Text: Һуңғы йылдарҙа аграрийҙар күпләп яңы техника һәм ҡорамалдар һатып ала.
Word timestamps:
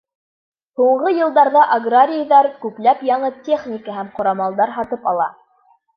Һуңғы 0.79 1.11
йылдарҙа 1.17 1.65
аграрийҙар 1.75 2.49
күпләп 2.63 3.03
яңы 3.11 3.31
техника 3.51 3.99
һәм 3.99 4.11
ҡорамалдар 4.17 4.75
һатып 4.79 5.07
ала. 5.13 5.29